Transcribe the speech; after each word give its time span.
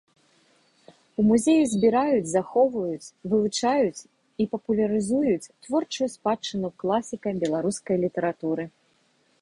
У 1.19 1.25
музеі 1.31 1.63
збіраюць, 1.73 2.31
захоўваюць, 2.31 3.11
вывучаюць 3.33 4.05
і 4.45 4.49
папулярызуюць 4.55 5.51
творчую 5.67 6.09
спадчыну 6.19 6.67
класіка 6.85 7.29
беларускай 7.45 7.95
літаратуры. 8.07 8.63